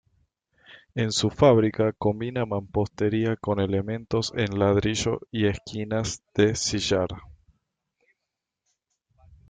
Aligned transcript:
En 0.95 1.11
su 1.11 1.29
fábrica 1.29 1.93
combina 1.93 2.43
mampostería 2.47 3.35
con 3.35 3.59
elementos 3.59 4.33
en 4.35 4.57
ladrillo 4.57 5.19
y 5.29 5.45
esquinas 5.45 6.23
de 6.33 6.55
sillar. 6.55 7.07